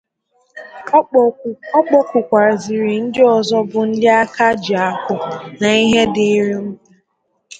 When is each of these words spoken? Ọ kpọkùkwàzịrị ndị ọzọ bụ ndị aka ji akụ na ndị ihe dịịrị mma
Ọ 1.77 1.79
kpọkùkwàzịrị 1.87 2.95
ndị 3.05 3.21
ọzọ 3.37 3.57
bụ 3.69 3.79
ndị 3.89 4.07
aka 4.21 4.47
ji 4.63 4.75
akụ 4.89 5.13
na 5.19 5.29
ndị 5.59 5.69
ihe 5.87 6.03
dịịrị 6.13 6.53
mma 6.63 6.75